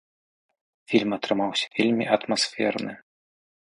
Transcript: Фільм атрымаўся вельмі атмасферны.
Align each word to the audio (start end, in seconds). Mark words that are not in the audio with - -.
Фільм 0.93 1.11
атрымаўся 1.17 1.67
вельмі 1.77 2.05
атмасферны. 2.17 2.93